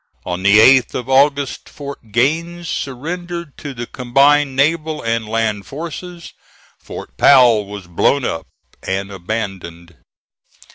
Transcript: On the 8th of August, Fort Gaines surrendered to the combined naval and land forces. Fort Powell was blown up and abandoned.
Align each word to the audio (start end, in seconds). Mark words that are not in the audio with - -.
On 0.25 0.41
the 0.41 0.57
8th 0.57 0.95
of 0.95 1.07
August, 1.09 1.69
Fort 1.69 2.11
Gaines 2.11 2.67
surrendered 2.67 3.55
to 3.59 3.75
the 3.75 3.85
combined 3.85 4.55
naval 4.55 5.03
and 5.03 5.29
land 5.29 5.67
forces. 5.67 6.33
Fort 6.79 7.15
Powell 7.17 7.67
was 7.67 7.85
blown 7.85 8.25
up 8.25 8.47
and 8.81 9.11
abandoned. 9.11 9.95